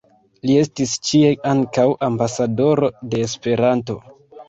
Li 0.49 0.55
estis 0.61 0.93
ĉie 1.09 1.29
ankaŭ 1.53 1.85
"ambasadoro 2.09 2.93
de 3.15 3.25
Esperanto. 3.31 4.05